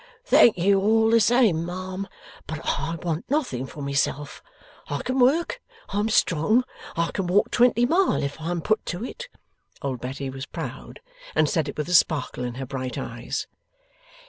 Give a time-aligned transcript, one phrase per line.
[0.25, 2.07] 'Thank you all the same, ma'am,
[2.47, 4.41] but I want nothing for myself.
[4.87, 5.61] I can work.
[5.89, 6.63] I'm strong.
[6.97, 9.27] I can walk twenty mile if I'm put to it.'
[9.83, 11.01] Old Betty was proud,
[11.35, 13.45] and said it with a sparkle in her bright eyes.